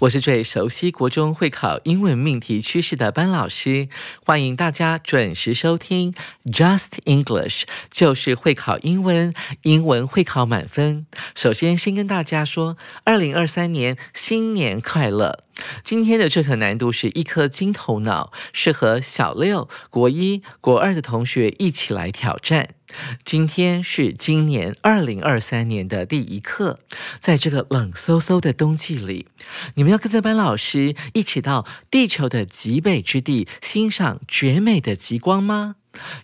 [0.00, 3.88] 我是最熟悉国中会考英文命题趋势的班老师，
[4.24, 11.06] 欢迎大家准时收听 Just English，就是会考英文，英文会考满分。
[11.34, 15.40] 首先，先跟大家说，二零二三年新年快乐。
[15.82, 22.74] 今天的这课难度是一颗金头脑，适合小六、国一、国二的同学一起来挑战。
[23.22, 26.78] 今天是今年二零二三年的第一课，
[27.20, 29.26] 在这个冷飕飕的冬季里，
[29.74, 35.76] 你们要跟着班老师一起到地球的极北之地欣赏绝美的极光吗？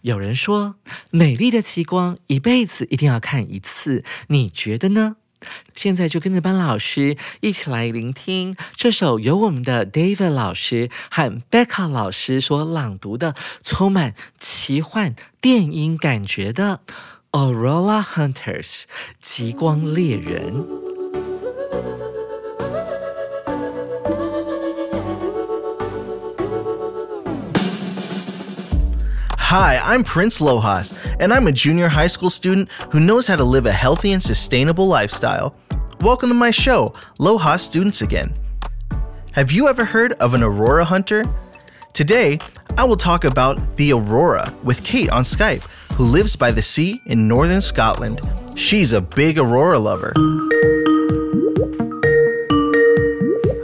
[0.03, 0.77] 有人说，
[1.11, 5.17] 美丽的极光一辈子一定要看一次，你觉得呢？
[5.75, 16.81] 现在就跟着班老师一起来聆听这首由我们的 David 老师和 Becca 老师所朗读的充满奇幻电音感觉的
[17.33, 18.83] 《Aurora Hunters》
[19.21, 20.84] 极光猎人。
[29.57, 33.67] Hi, I'm Prince Lojas, and I'm a junior high school student who knows how to live
[33.67, 35.55] a healthy and sustainable lifestyle.
[36.01, 36.89] Welcome to my show,
[37.21, 38.35] Lojas Students Again.
[39.31, 41.23] Have you ever heard of an aurora hunter?
[41.93, 42.41] Today,
[42.77, 45.63] I will talk about the aurora with Kate on Skype,
[45.93, 48.23] who lives by the sea in northern Scotland.
[48.57, 50.15] She's a big aurora lover.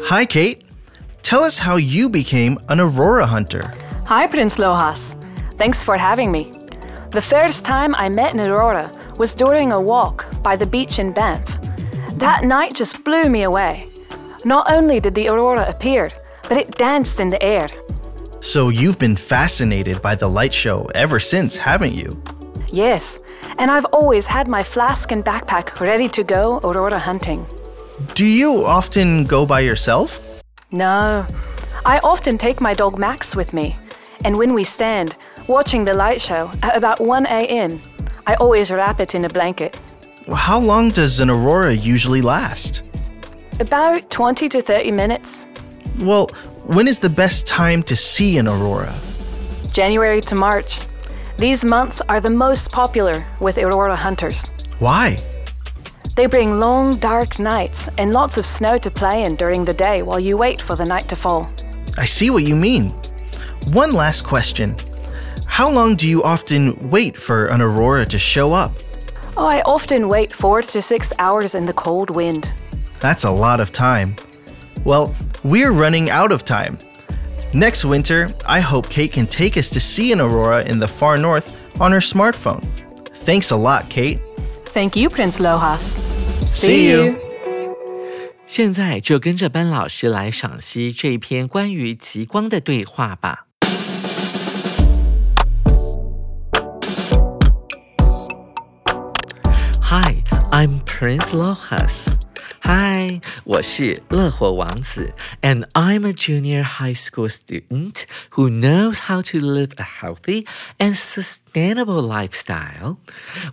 [0.04, 0.62] Hi, Kate.
[1.22, 3.74] Tell us how you became an aurora hunter.
[4.06, 5.19] Hi, Prince Lojas.
[5.60, 6.50] Thanks for having me.
[7.10, 11.12] The first time I met an aurora was during a walk by the beach in
[11.12, 11.58] Banff.
[12.14, 13.82] That night just blew me away.
[14.46, 16.12] Not only did the aurora appear,
[16.48, 17.68] but it danced in the air.
[18.40, 22.08] So you've been fascinated by the light show ever since, haven't you?
[22.72, 23.18] Yes,
[23.58, 27.44] and I've always had my flask and backpack ready to go aurora hunting.
[28.14, 30.42] Do you often go by yourself?
[30.72, 31.26] No,
[31.84, 33.76] I often take my dog Max with me,
[34.24, 35.16] and when we stand,
[35.50, 37.82] watching the light show at about 1 a.m.
[38.26, 39.78] I always wrap it in a blanket.
[40.32, 42.82] How long does an aurora usually last?
[43.58, 45.46] About 20 to 30 minutes.
[45.98, 46.28] Well,
[46.66, 48.94] when is the best time to see an aurora?
[49.72, 50.86] January to March.
[51.36, 54.44] These months are the most popular with aurora hunters.
[54.78, 55.18] Why?
[56.14, 60.02] They bring long, dark nights and lots of snow to play in during the day
[60.02, 61.50] while you wait for the night to fall.
[61.98, 62.90] I see what you mean.
[63.72, 64.76] One last question
[65.59, 68.71] how long do you often wait for an aurora to show up?
[69.37, 72.51] Oh, I often wait four to six hours in the cold wind.
[72.99, 74.15] That's a lot of time.
[74.83, 75.13] Well,
[75.43, 76.77] we're running out of time.
[77.53, 81.17] Next winter, I hope Kate can take us to see an aurora in the far
[81.17, 82.63] north on her smartphone.
[83.25, 84.19] Thanks a lot, Kate.
[84.73, 85.99] Thank you, Prince Lojas.
[86.47, 87.15] See you.
[88.47, 93.47] 现在就跟着班老师来赏析这一篇关于极光的对话吧。
[99.89, 102.07] Hi, I'm Prince Lojas.
[102.63, 110.47] Hi，我是乐活王子，and I'm a junior high school student who knows how to live a healthy
[110.79, 112.97] and sustainable lifestyle。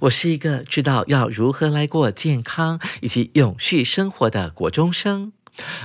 [0.00, 5.32] 我是一个知道要如何来过健康以及永续生活的国中生。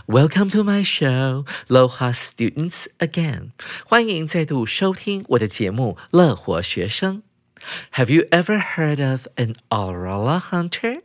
[0.08, 3.50] Welcome to my show, Loha Students Again。
[3.86, 7.18] 欢迎再度收听我的节目《乐活学生》。
[7.93, 11.03] Have you ever heard of an aurora hunter？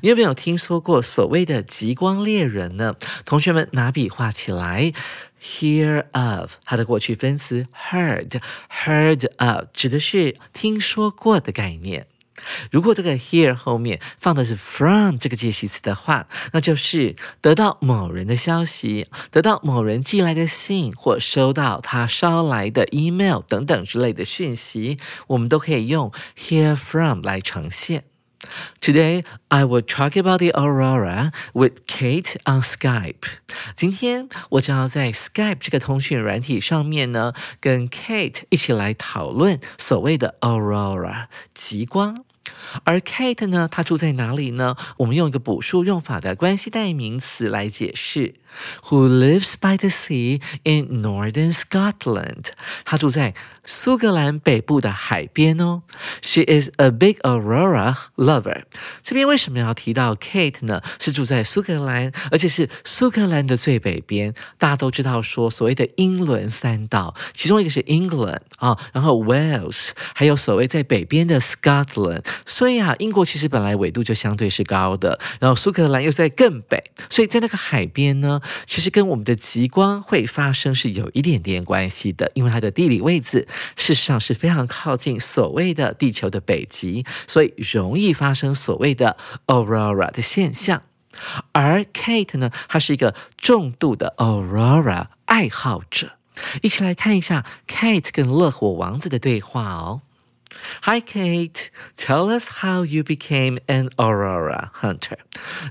[0.00, 2.96] 你有没有听说过所谓的极光猎人呢？
[3.24, 4.92] 同学们拿笔画起来。
[5.40, 12.06] Hear of，它的过去分词 heard，heard of 指的是听说过的概念。
[12.70, 24.98] 如果这个 hear 后面放的是 from 这个介系词的话，那就是得到某人的消息，得到某人寄来的信，或收到他捎来的 email 等等之类的讯息，
[25.28, 28.04] 我们都可以用 hear from 来呈现。
[28.80, 33.14] Today I will talk about the aurora with Kate on Skype。
[33.76, 42.24] 今天我将要在 Skype 这个通讯软体上面呢，跟 Kate 一起来讨论所谓的 aurora 极光。
[42.84, 44.76] 而 Kate 呢，她住在哪里呢？
[44.98, 48.34] 我们用一个补数用法的关系代名词来解释。
[48.88, 52.50] Who lives by the sea in northern Scotland？
[52.84, 53.34] 她住在
[53.64, 55.82] 苏格兰北部的海边哦。
[56.20, 58.64] She is a big aurora lover。
[59.02, 60.82] 这边为什么要提到 Kate 呢？
[60.98, 64.34] 是住在苏格兰，而且是苏格兰的最北边。
[64.58, 72.24] 大家都知道说，所谓的英伦三岛，其中一个是 England 啊，然后 Wales，还有所谓在北边的 Scotland。
[72.44, 78.41] 所以啊，英国其实本来纬度就相对是高的，然后苏格兰又在更北，所以在那个海边呢。
[78.66, 83.46] 其实跟我们的极光会发生是有一点点关系的，因为它的地理位置
[83.76, 89.16] 事实上是非常靠近所谓的地球的北极，所以容易发生所谓的
[89.46, 90.82] aurora 的现象。
[91.52, 96.12] 而 Kate 呢，她是一个重度的 aurora 爱好者。
[96.62, 100.00] 一起来看一下 Kate 跟乐火王子的对话哦。
[100.82, 101.70] Hi, Kate.
[101.96, 105.18] Tell us how you became an aurora hunter.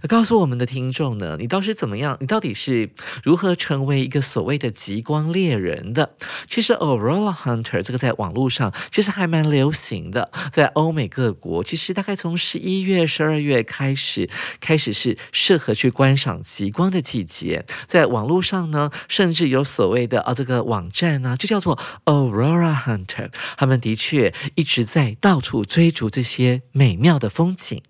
[0.07, 2.17] 告诉我们的听众呢，你倒是怎么样？
[2.19, 2.89] 你到底是
[3.23, 6.15] 如何成为一个所谓的极光猎人的？
[6.49, 14.29] 其实 aurora hunter 这个在网络上其实还蛮流行的，在欧美各国，其实大概从十一月、十二月开始，
[14.59, 17.65] 开始是适合去观赏极光的季节。
[17.85, 24.70] 在网络上呢，甚至有所谓的啊这个网站呢，就叫做 aurora hunter，他们的确一。
[24.73, 27.83] 是在到处追逐这些美妙的风景。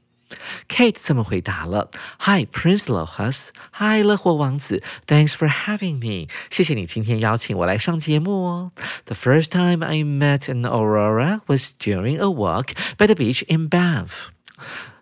[0.68, 1.92] Kate 这么回答了
[2.22, 3.50] ：“Hi, Prince Lohus.
[3.74, 4.82] Hi, 乐活王子。
[5.06, 6.28] Thanks for having me.
[6.50, 8.72] 谢谢你今天邀请我来上节目哦。
[9.06, 14.30] The first time I met an aurora was during a walk by the beach in Bath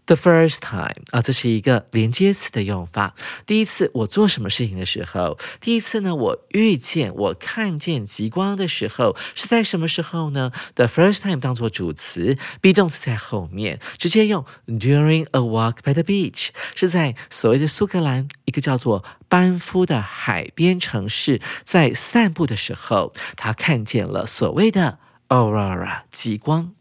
[0.09, 3.13] The first time 啊，这是一个连接词的用法。
[3.45, 24.97] 第一次我做什么事情的时候，第一次呢，我遇见、我看见极光的时候是在什么时候呢？The first time 当做主词，be 动词在后面，直接用 during a walk by the beach，是在所谓的苏格兰一个叫做班夫的海边城市，在散步的时候，他看见了所谓的
[25.27, 26.73] aurora 极光。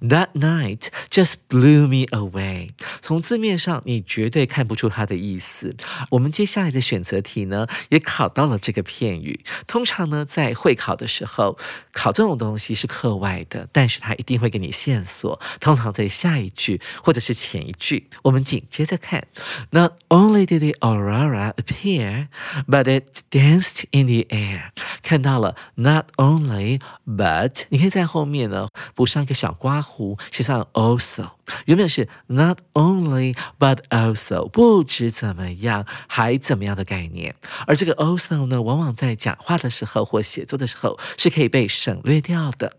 [0.00, 2.70] That night just blew me away。
[3.00, 5.74] 从字面上，你绝对看不出它的意思。
[6.10, 9.40] 我们接下来的选择题呢，也考到了这个片语。
[9.66, 11.56] 通常呢，在会考的时候，
[11.92, 15.40] 考这种东西是课外的，但是它一定会给你线索。
[15.60, 19.26] 通常在下一句或者是前一句，我们紧接着看。
[19.70, 22.28] Not only did the aurora appear,
[22.66, 24.70] but it danced in the air。
[25.02, 29.53] 看到了，not only，but，你可以在后面呢补上一个小。
[29.54, 31.30] 刮胡写上 also，
[31.66, 37.34] 原本是 not only but also，不止怎么样，还怎么样的概念。
[37.66, 42.76] 而这个 also 呢，往往在讲话的时候或写作的时候是可以被省略掉的。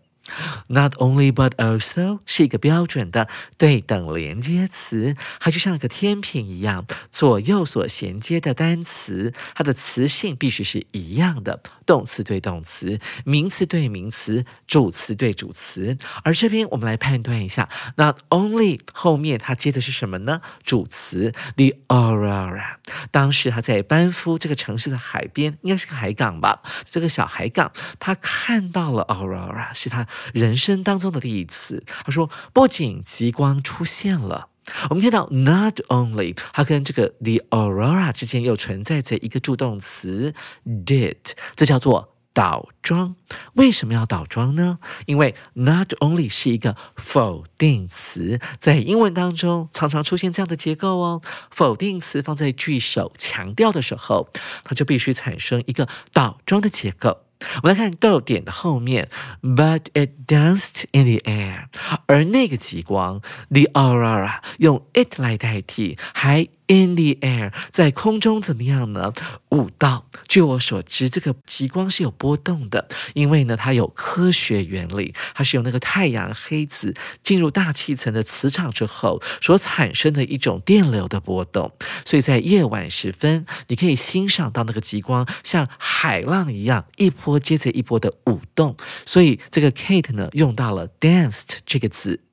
[0.66, 15.96] Not only but also 是一个标准的对等连接词，它就像一个天平一样，左右所衔接的单词，它的词性必须是一样的，动词对动词，名词对名词，主词对主词。
[16.24, 20.42] 而这边我们来判断一下，Not only 后面它接的是什么呢？
[20.64, 22.76] 主词 the aurora。
[23.10, 26.62] 当时他在班夫这个城市的海边，应该是个海港吧？
[26.84, 30.06] 这个小海港，他看到了 aurora，是他。
[30.34, 34.48] 人生当中的第一次，他说，不仅极光出现了，
[34.90, 41.16] 我们看到 not only，它跟这个 the aurora 之间又存在着一个助动词 did，
[41.54, 43.16] 这叫做倒装。
[43.54, 44.78] 为什么要倒装呢？
[45.06, 51.22] 因为 not only 是一个否定词，在英文当中常常出现这样的结构哦。
[51.50, 54.28] 否定词放在句首强调的时候，
[54.64, 57.25] 它就必须产生一个倒装的结构。
[57.62, 59.08] 我们来看逗点的后面
[59.42, 61.66] ，But it danced in the air，
[62.06, 69.12] 而那个极光，the aurora，用 it 来代替，还 in the air，在空中怎么样呢？
[69.50, 70.06] 舞蹈。
[70.28, 81.72] 据我所知，这个极光是有波动的，因为呢，它有科学原理，它是由那个太阳黑子进入大气层的磁场之后所产生的一种电流的波动，
[82.04, 92.25] 所以在夜晚时分，你可以欣赏到那个极光像海浪一样一波接着一波的舞动，所以这个 Kate 呢用到了 danced 这个字。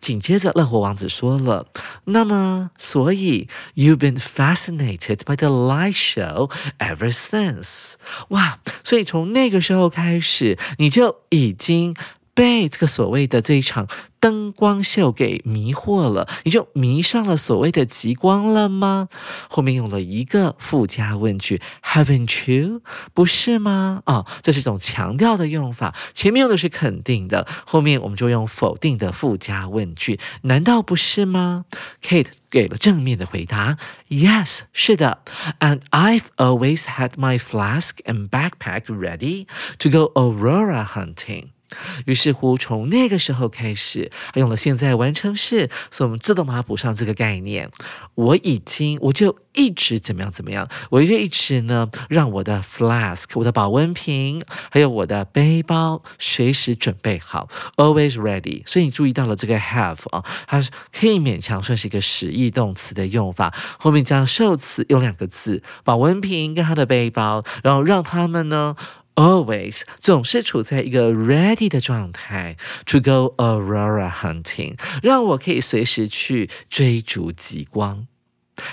[0.00, 1.66] 紧接着，乐活王子说了
[2.06, 7.94] ：“那么，所以 you've been fascinated by the light show ever since。
[8.28, 11.94] 哇，所以从那个时候开始，你就已经
[12.38, 13.88] 被这个所谓的这一场
[14.20, 19.08] 灯光秀给迷惑了，你就迷上了所谓的极光了吗？
[19.48, 22.80] 后面用了一个附加问句，Haven't you？
[23.12, 24.02] 不是吗？
[24.04, 25.96] 啊，这是一种强调的用法。
[26.14, 31.64] 前面用的是肯定的，后面我们就用否定的附加问句，难道不是吗
[32.00, 33.78] ？Kate 给了正面的回答
[34.10, 35.22] ，Yes，是的。
[35.58, 41.57] And I've always had my flask and backpack ready to go aurora hunting.
[42.06, 47.70] 于是乎，从那个时候开始，他用了现在完成式，所以我们自动把它补上这个概念。
[48.14, 58.62] 我已经，我就一直怎么样怎么样，我就一直呢，让我的 flask，我的保温瓶，还有我的背包，随时准备好，always ready。
[58.66, 68.74] 所以你注意到了这个 have 啊，它可以勉强算是一个实义动词的用法，后面加上受词，用两个字，保温瓶跟他的背包，然后让他们呢。
[69.18, 72.56] Always 总是处在一个 ready 的状态
[72.86, 78.06] ，to go aurora hunting，让我可以随时去追逐极光。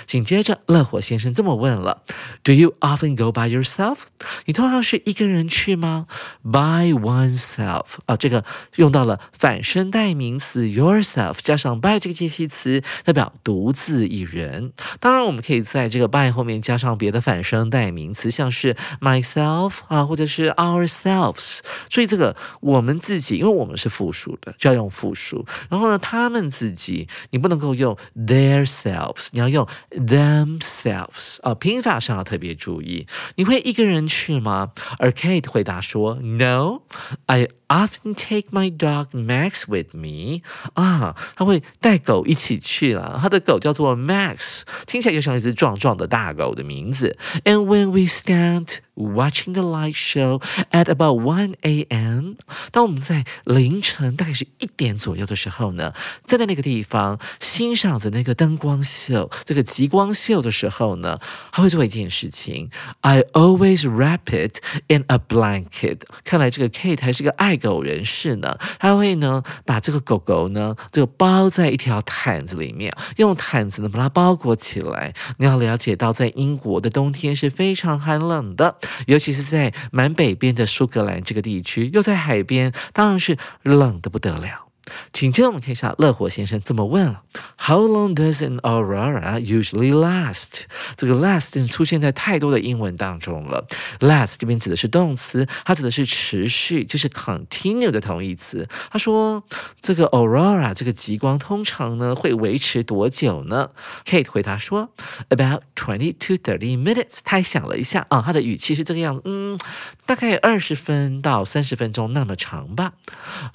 [0.06, 2.02] 紧接着，乐火先生这么问了
[2.42, 3.98] ：“Do you often go by yourself？
[4.44, 6.06] 你通常是一个人去吗
[6.42, 8.44] ？By oneself 啊，这个
[8.76, 14.72] 用到了反身代名词 yourself 加上 by 这个介系词，代表独自一人。
[15.00, 21.60] 当然，我们可以在这个 by 后面加上别的反身代名词，像是 myself 啊，或者是 ourselves。
[21.90, 25.46] 所以这个我们自己，因为我们是复数的，就要用复数。
[25.68, 29.66] 然后呢，他们自己，你不能够用 their selves，你要用。
[29.90, 33.06] Themselves 啊，拼法上要特别注意。
[33.36, 34.72] 你会一个人去吗？
[34.98, 40.42] 而 Kate 回答说：“No，I often take my dog Max with me。”
[40.74, 43.18] 啊，他会带狗一起去了。
[43.20, 47.16] 他的狗叫做 Max，听起来就像一只壮壮的大狗的名字。
[47.44, 52.36] And when we stand Watching the light show at about one a.m.
[52.72, 55.92] 当我们在凌晨大概是一点左右的时候呢，
[56.24, 61.20] 站在那个地方欣赏着那个灯光秀、这个极光秀的时候呢，
[61.52, 62.70] 他会做一件事情。
[63.02, 66.00] I always wrap it in a blanket。
[66.24, 68.56] 看来这个 Kate 还是个爱狗人士呢。
[68.78, 75.12] 他会呢把这个狗狗呢就包在一条毯子里面，用毯子呢把它包裹起来。
[75.36, 78.78] 你要了解到，在英国的冬天是非常寒冷的。
[79.06, 84.65] 尤其是在蛮北边的苏格兰这个地区，又在海边，当然是冷的不得了。
[85.12, 87.22] 紧接着我们看一下乐活先生这么问了
[87.58, 90.62] ：How long does an aurora usually last？
[90.96, 93.66] 这个 last 出现在太多的英文当中了。
[93.98, 98.68] last 这边指的是动词，它指的是持续，就是 continue 的同义词。
[98.90, 99.42] 他说
[99.80, 103.70] 这个 aurora 这个极光通常呢会维持多久呢
[104.04, 104.90] ？Kate 回答说
[105.30, 107.18] ：About twenty to thirty minutes。
[107.24, 109.58] 他还想了一下啊，他的语气是这个样子，嗯，
[110.06, 112.92] 大概二十分到三十分钟那么长吧。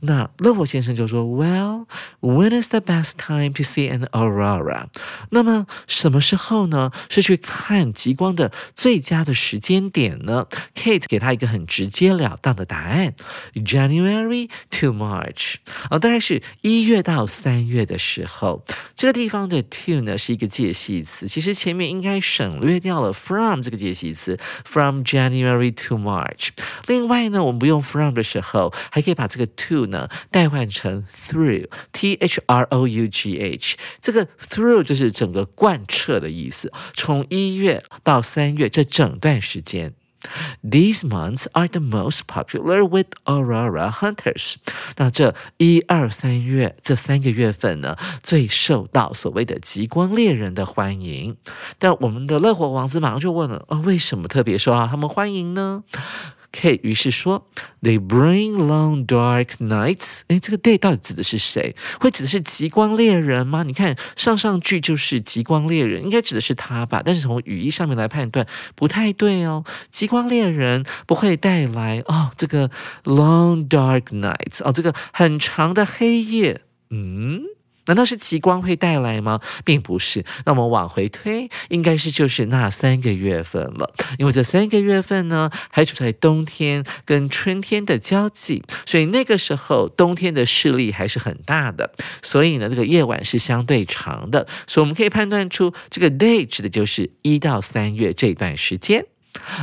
[0.02, 1.21] 那乐活先生就说。
[1.24, 1.88] Well,
[2.20, 4.88] when is the best time to see an aurora？
[5.30, 6.92] 那么什么时候呢？
[7.10, 13.14] 是去看极光的最佳的时间点呢？Kate 给他一个很直截了当的答案
[13.54, 15.56] ：January to March。
[15.90, 18.64] 啊，大概是一月到三月的时候。
[18.96, 26.50] 这个地方的 to 呢是一个介系词，其实前面应该省略掉了 from 这个介系词，from January to March。
[26.88, 31.04] 另外呢，我们不用 from 的时候，还可以把这个 to 呢代换成。
[31.12, 36.72] Through T H R O U G H，这个 through 就是整个贯彻的意思。
[36.94, 39.94] 从一月到三月这整段时间
[40.64, 44.56] ，These months are the most popular with aurora hunters。
[44.98, 51.38] 那这一二三月这三个月份呢，最受到所谓的极光猎人的欢迎。
[51.78, 55.84] 但我们的乐活王子马上就问了：啊，为什么特别受到他们欢迎呢
[56.52, 57.48] ？K 于是说
[57.82, 60.22] ，They bring long dark nights。
[60.28, 61.76] 哎，这个 day 到底指的是谁？
[62.00, 63.64] 会指的是极光猎人吗？
[63.64, 67.02] 你看上上句就是极光猎人，应该指的是他吧？
[67.06, 69.64] 但是从语义上面来判断，不太对哦。
[69.90, 72.70] 极光猎人不会带来哦，这个
[73.06, 76.62] long dark nights 哦，这个很长的黑夜。
[76.90, 77.44] 嗯。
[77.86, 79.40] 难道是极光会带来吗？
[79.66, 80.24] 并不是。
[80.46, 83.94] 那我们往回推，应该是就是那三个月份了。
[84.18, 91.94] 因为这三个月份呢，还处在冬天跟春天的交际，所以那个时候冬天的势力还是很大的。
[92.22, 94.48] 所以呢，这个夜晚是相对长的。
[94.68, 99.06] 所以我们可以判断出，这个 day 指的就是一到三月这段时间。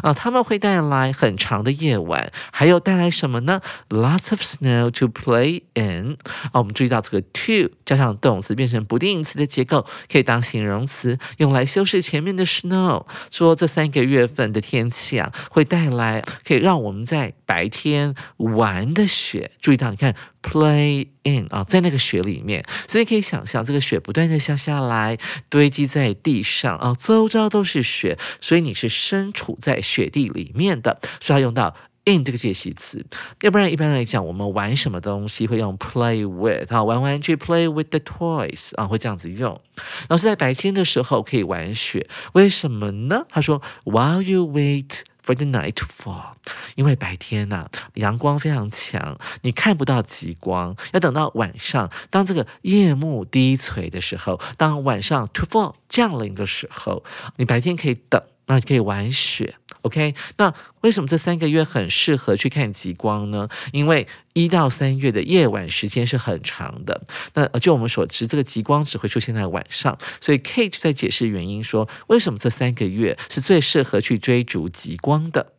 [0.02, 6.16] 啊，他们会带来很长的夜晚，还有带来什么呢？Lots of snow to play in。
[6.52, 13.06] 啊，我们注意到这个 to 加上动词变成不定词的结构，可以当形容词用来修饰前面的 snow。
[13.30, 19.50] 说这三个月份的天气啊，会带来可以让我们在白天玩的雪。
[19.60, 25.18] 注意到，你看 play in 啊，在那个雪里面，所以你可以想象这个雪不断的下下来，
[25.48, 31.74] 堆积在地上啊，周遭都是雪，所以你是身处在雪地里面的，所以要用到。
[32.08, 33.04] In 这个介系词，
[33.42, 39.60] 要不然一般来讲，我们玩什么东西会用 play with 啊，玩玩具 play with the toys 啊，会这样子用。
[40.08, 43.26] 老师在白天的时候可以玩雪，为什么呢？
[43.28, 46.36] 他说，While you wait for the night to fall，
[46.76, 57.04] 因为白天呐阳光非常强，你看不到极光，要等到晚上，当这个夜幕低垂的时候，当晚上 to fall 降临的时候，
[57.36, 58.22] 你白天可以等。
[58.48, 60.14] 那可以玩雪，OK？
[60.38, 63.48] 那为什么这三个月很适合去看极光呢？
[63.72, 67.00] 因为一到三月的夜晚时间是很长的。
[67.34, 75.52] 那就我们所知，这个极光只会出现在晚上，所以 Kate 在解释原因说，为什么这三个月是最适合去追逐极光的。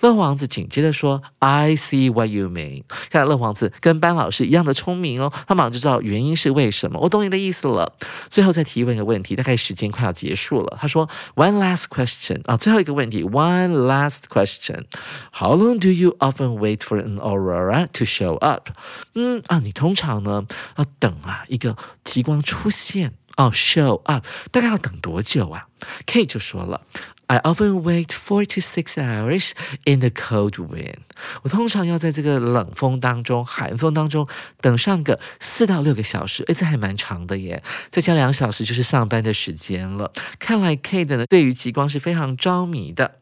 [0.00, 7.00] 乐王子紧接着说：“I see what you mean。”看来乐王子跟班老师一样的聪明哦，他马上就知道原因是为什么。
[7.00, 7.92] 我懂你的意思了。
[8.30, 10.78] 最后再提问一个问题，大概时间快要结束了。
[10.80, 14.84] 他说：“One last question 啊，最后一个问题，One last question。
[15.32, 18.70] How long do you often wait for an aurora to show up？”
[19.14, 20.44] 嗯啊，你通常呢
[20.76, 25.66] 要等啊一个极光出现哦，show up，大概要等多久啊
[26.06, 26.82] ？K 就说了。
[27.28, 29.50] I often wait four to six hours
[29.84, 31.00] in the cold wind。
[31.42, 34.28] 我通常要在这个冷风当中、寒风当中
[34.60, 37.62] 等上个四到六个小时，诶，这还蛮长的耶。
[37.90, 40.12] 再加两小时就是上班的时间了。
[40.38, 43.16] 看来 Kate 呢，对于极光是非常着迷的。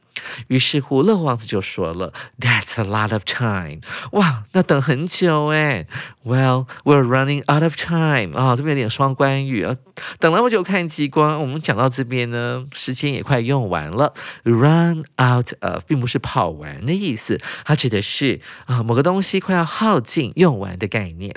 [0.49, 3.81] 于是乎，乐王子就说了：“That's a lot of time。”
[4.12, 5.87] 哇，那等很久哎。
[6.25, 9.76] Well, we're running out of time 啊，这边有点双关语啊。
[10.19, 14.14] 等那么久看极光，我们讲到这边呢，时间也快用完了。
[14.43, 21.35] Run out of 并不是跑完的意思，它指的是啊某个东西快要耗尽、用完的概念。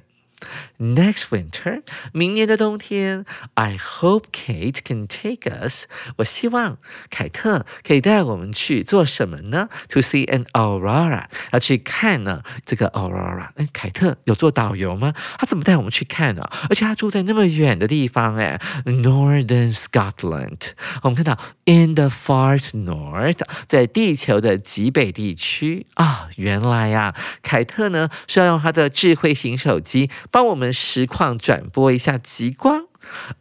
[0.80, 1.82] Next winter，
[2.14, 3.26] 明年的冬天
[3.56, 5.86] ，I hope Kate can take us。
[6.18, 6.78] 我希望
[7.10, 13.50] 凯特可以带我们去做什么呢？To see an aurora，要去看呢这个 aurora。
[13.56, 15.16] 哎，凯特有做导游吗？
[15.40, 16.48] 他怎么带我们去看呢？
[16.70, 20.74] 而且他住在那么远的地方，哎，Northern Scotland。
[21.02, 26.30] 我们看到 in the far north，在地球的极北地区啊。
[26.36, 30.67] 原来呀，凯特呢是要用他的智慧型手机帮我们。
[30.72, 32.86] 实况转播一下极光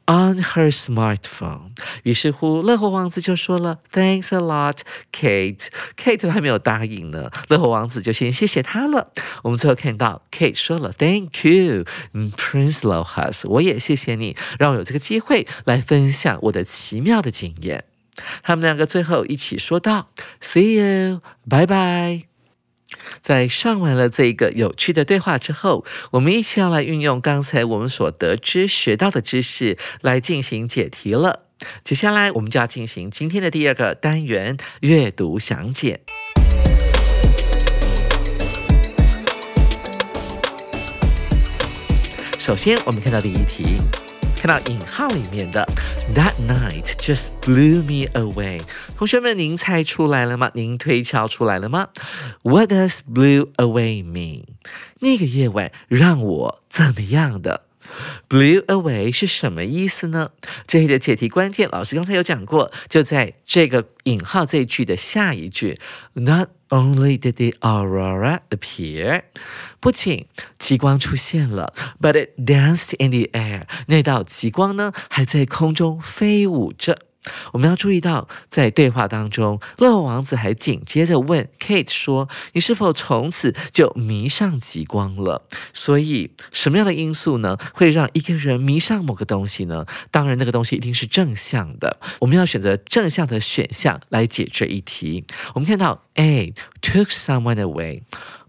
[0.07, 1.73] ，on her smartphone。
[2.05, 4.79] 于是乎，乐活王子就说了：“Thanks a lot,
[5.13, 9.13] Kate。” Kate 还没有答应呢，乐活王子就先谢谢他了。
[9.43, 17.85] 我们最后看到 Kate 说了：“Thank you, Prince Lohas。”我也谢谢你，让我有这个机会来分享我的奇妙的经验。
[18.43, 20.11] 他们两个最后一起说道
[20.41, 20.77] ：“See
[21.11, 22.23] you，拜拜。”
[23.21, 31.45] 在上完了这一个有趣的对话之后，我们一起要来运用刚才我们所得知、学到的知识来进行解题了。
[31.83, 36.01] 接下来，我们就要进行今天的第二个单元——阅读详解。
[42.39, 43.77] 首先，我们看到第一题。
[44.47, 45.67] 看到引号里面的
[46.15, 48.61] That night just blew me away。
[48.97, 50.53] 同学们，您猜出来了吗？
[50.55, 51.89] 您推敲出来了吗
[52.45, 54.45] ？What does blew away mean？
[55.01, 57.66] 那个夜晚让我怎么样的
[58.29, 60.31] ？Blew away 是什么意思呢？
[60.67, 65.79] 这里的解题关键，老师刚才有讲过，就在这个引号这一句的下一句。
[66.15, 69.23] Not only did the aurora appear，
[69.81, 70.27] 不仅
[70.59, 73.65] 极光出现了，but it danced in the air。
[73.87, 76.99] 那道极光呢，还在空中飞舞着。
[77.53, 89.87] 我们要注意到，在对话当中，乐王子还紧接着问 Kate 说：“你是否从此就迷上极光了？”所以，什么样的因素呢，会让一个人迷上某个东西呢？
[90.11, 91.99] 当然，那个东西一定是正向的。
[92.21, 95.25] 我们要选择正向的选项来解这一题。
[95.55, 98.03] 我们看到 A took someone away。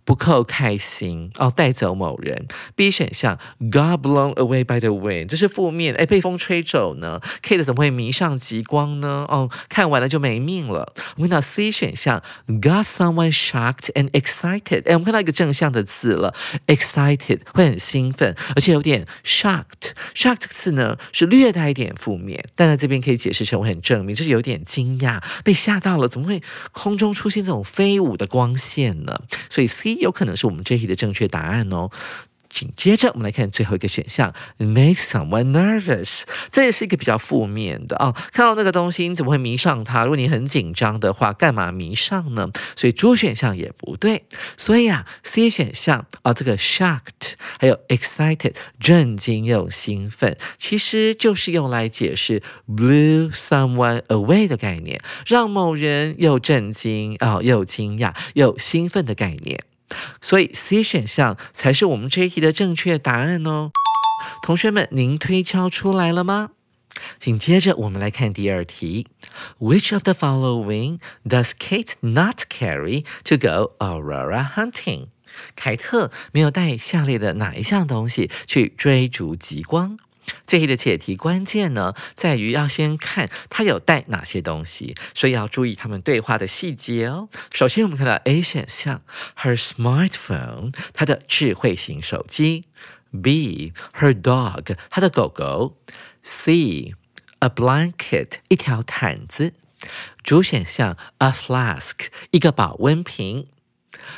[0.08, 2.48] 不够开心哦，带走某人。
[2.78, 7.20] B 选项，got blown away by the wind，这是负面，哎，被风吹走呢。
[7.44, 9.26] Kate 怎么会迷上极光呢？
[9.28, 10.94] 哦，看完了就没命了。
[11.18, 16.34] 我们看到 C 选项，got someone shocked and excited，哎，我们看到一个正向的字了
[16.68, 19.92] ，excited 会很兴奋，而且有点 shocked。
[20.16, 26.42] shocked 个字呢是略带一点负面，但在这边可以解释成为很正面，就是有点惊讶，被吓到了，怎么会
[26.72, 29.20] 空中出现这种飞舞的光线呢？
[29.50, 29.97] 所以 C。
[30.00, 31.90] 有可能是我们这一题的正确答案哦。
[32.50, 38.12] 紧接着，我们来看最后一个选项，make someone nervous，这也是一个比较负面的啊。
[38.32, 40.04] 看到那个东西，你怎么会迷上它？
[40.04, 42.50] 如果你很紧张的话，干嘛迷上呢？
[42.76, 44.24] 所以猪选项也不对。
[44.56, 59.60] 所以啊，C 选项啊，这个 shocked 还有 excited，震惊又兴奋，其实就是用来解释 blew someone away 的概念，让某人又震惊啊，又惊讶又兴奋的概念。
[60.22, 63.72] 所以 C 选项才是我们这一题的正确答案哦。
[64.42, 66.50] 同学们，您推敲出来了吗？
[67.20, 69.08] 紧接着我们来看第二题
[69.60, 75.10] ：Which of the following does Kate not carry to go aurora hunting？
[75.56, 80.00] 凯特没有带下列的哪一项东西去追逐极光？
[80.46, 87.30] 这题的解题关键呢，在于要先看他有带哪些东西，所以要注意他们对话的细节哦。
[87.52, 89.02] 首先，我们看到 A 选项
[89.42, 92.66] ，her smartphone，她的智慧型手机
[93.14, 95.78] ；B，her dog，她的狗狗
[96.26, 99.54] ；C，a blanket，一条毯子。
[100.24, 103.48] 主选项 a flask，一个保温瓶。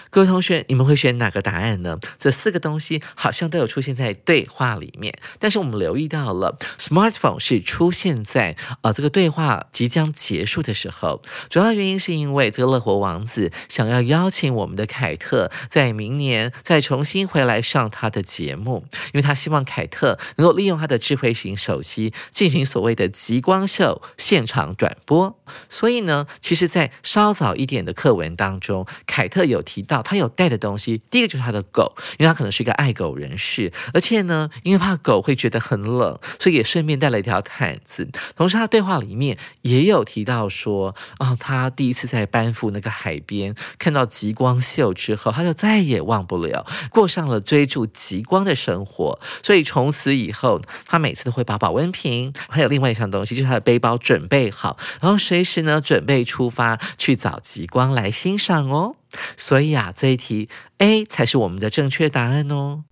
[0.10, 2.00] 各位同学，你们会选哪个答案呢？
[2.18, 11.22] 这四个东西好像都有出现在对话里面，但是我们留意到了，smartphone 是出现在呃这个对话即将结束的时候。
[11.50, 25.38] 主要原因是因为这个乐活王子想要邀请我们的凯特在明年再重新回来上他的节目，因为他希望凯特能够利用他的智慧型手机进行所谓的极光秀现场转播。
[25.70, 30.04] 所以呢，其实，在稍早一点的课文当中，凯特有提提到。
[30.04, 38.10] 他有带的东西，第一个就是他的狗，因为他可能是一个爱狗人士，而且呢，因为怕狗会觉得很冷，所以也顺便带了一条毯子。
[38.36, 49.20] 同时，他对话里面也有提到说，啊，他第一次在班夫那个海边看到极光秀之后，他就再也忘不了，过上了追逐极光的生活。
[49.44, 58.96] 所以从此以后，他每次都会把保温瓶，还有另外一项东西，就是他的背包准备好，然后随时呢准备出发去找极光来欣赏哦。
[59.38, 62.84] 所以啊，这一题 A 才是我们的正确答案哦。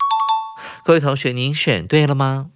[0.84, 2.50] 各位同学，您选对了吗？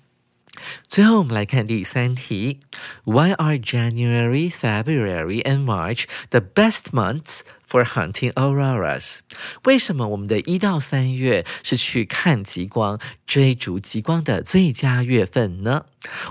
[0.88, 2.60] 最后，我们来看第三题
[3.06, 9.20] ：Why are January, February, and March the best months for hunting auroras？
[9.64, 15.86] 为什么我们的一到三月是去看极光、追逐极光的最佳月份呢？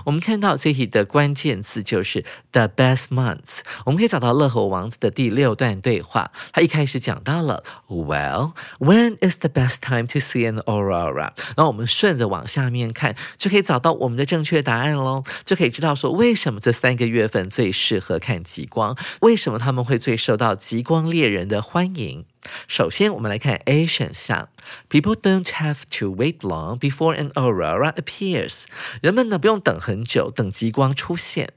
[0.05, 3.59] 我们看到这题的关键字就是 the best months。
[3.85, 11.31] 我们可以找到乐和王子的第六段对话，他一开始讲到了 Well, when is the best time to see an aurora？
[11.55, 22.25] 然后我们顺着往下面看，就可以找到我们的正确答案喽，就可以知道说为什么这三个月份最适合看极光，为什么他们会最受到极光猎人的欢迎。
[22.68, 24.48] 首先，我们来看 A 选项，
[24.88, 28.64] People don't have to wait long before an aurora appears。
[29.02, 31.52] 人们呢不用等很久，等极光出现。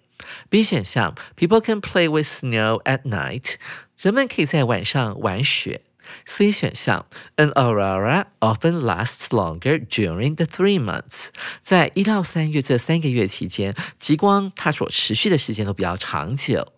[0.49, 3.55] B 选项，People can play with snow at night。
[3.97, 5.81] 人们可以在晚上玩雪。
[6.25, 7.05] C 选项，
[7.37, 11.29] An aurora often lasts longer during the three months。
[11.61, 16.72] 在一到三月这三个月期间，极光它所持续的时间都比较长久。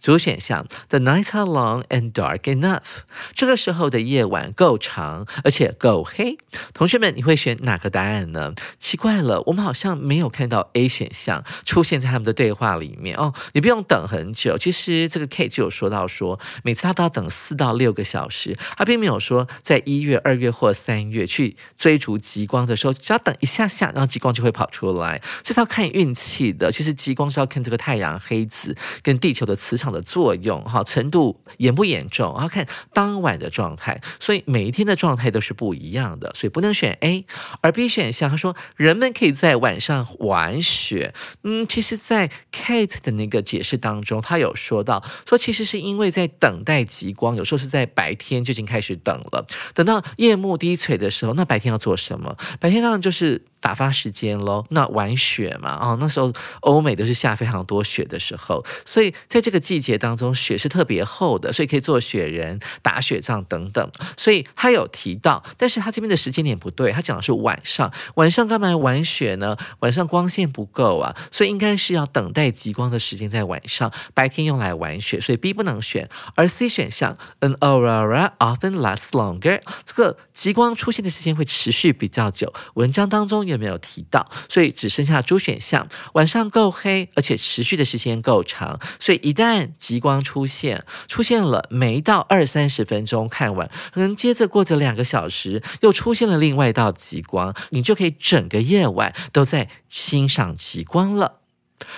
[0.00, 3.00] 主选项，The nights are long and dark enough。
[3.34, 6.38] 这个时候的夜晚够长，而且够黑。
[6.72, 8.54] 同学们，你会选哪个答案呢？
[8.78, 13.34] 奇怪了，我们好像没有看到 A 选项出现在他们的对话里面哦。
[13.54, 14.56] 你不用等很久。
[14.56, 18.56] 其实这个 K 就有说到说，每次他都要等四到六个小时。
[18.76, 25.20] 他并没有说在一月、二月或三月去追逐极光的时候，只要等一下下，然后极光就会跑出来。
[25.42, 26.70] 这是要看运气的。
[26.70, 29.55] 其实极光是要看这个太阳黑子跟地球的。
[29.56, 32.36] 磁场的作用，哈，程度严不严重？
[32.38, 37.24] 要看当晚的状态，所以每一天的状态都是不一样的，所以不能选 A。
[37.62, 41.14] 而 B 选项，他说人们可以在晚上玩雪。
[41.42, 52.36] 嗯，其实，在 Kate 的那个解释当中，他有说到，说其实是因为在等待极光，有时候是在白天就已经开始等了，等到夜幕低垂的时候，那白天要做什么？
[52.60, 53.46] 白天当然就是。
[53.66, 63.90] 打发时间喽，那玩雪嘛，哦，那时候欧美都是下非常多雪的时候，所以在这个季节当中，雪是特别厚的，所以可以做雪人、打雪仗等等。
[64.16, 69.56] 所以他有提到，但是他这边的时间点不对，他讲的是晚上，晚上干嘛玩雪呢？
[69.80, 76.08] 晚上光线不够啊，所以应该是要等待极光的时间在晚上，白天用来玩雪，所以 B 不能选。
[76.36, 82.54] 而 C 选项，An aurora often lasts longer，这个极光出现的时间会持续比较久。
[82.74, 83.55] 文章当中有。
[83.56, 85.88] 全没有提到，所以只剩下猪选项。
[86.12, 101.40] 晚上够黑，而且持续的时间够长，所以一旦极光出现，出现了没到二三十分钟看完，可能接着过着两个小时，又出现了另外一道极光，你就可以整个夜晚都在欣赏极光了。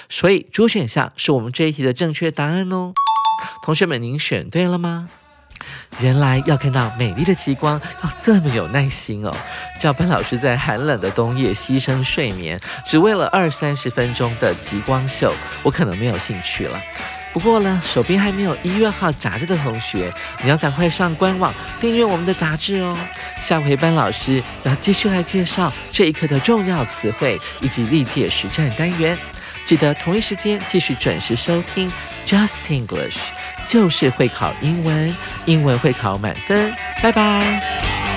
[0.09, 2.93] 所以，猪选项是我们这一题的正确答案哦。
[3.63, 5.09] 同学们，您选对了吗？
[6.01, 9.35] 原来要看到美丽的极光要这么有耐心哦！
[9.81, 16.81] 叫班老师在寒冷的冬夜牺牲睡眠，只为了二三十分钟的极光秀，我可能没有兴趣了。
[17.33, 22.97] 不过呢，手边还没有一月号杂志的同学，你要赶快上官网订阅我们的杂志哦。
[23.41, 29.17] 下回班老师要继续来介绍这一课的重要词汇以及历届实战单元。
[29.65, 31.93] 记得同一时间继续准时收听
[32.29, 33.31] Just English，
[33.67, 36.75] 就是会考英文，英文会考满分。
[37.03, 38.08] 拜拜。